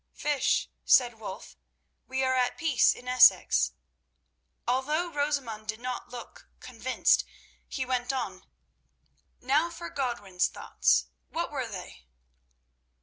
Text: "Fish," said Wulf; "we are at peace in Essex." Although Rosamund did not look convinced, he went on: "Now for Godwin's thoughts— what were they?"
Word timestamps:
"Fish," 0.15 0.67
said 0.83 1.19
Wulf; 1.19 1.55
"we 2.07 2.23
are 2.23 2.33
at 2.33 2.57
peace 2.57 2.95
in 2.95 3.07
Essex." 3.07 3.73
Although 4.67 5.11
Rosamund 5.13 5.67
did 5.67 5.79
not 5.79 6.09
look 6.09 6.49
convinced, 6.59 7.23
he 7.67 7.85
went 7.85 8.11
on: 8.11 8.43
"Now 9.41 9.69
for 9.69 9.91
Godwin's 9.91 10.47
thoughts— 10.47 11.05
what 11.29 11.51
were 11.51 11.67
they?" 11.67 12.07